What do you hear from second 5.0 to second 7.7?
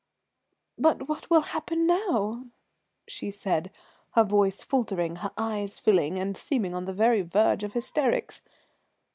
her eyes filling, and seemingly on the very verge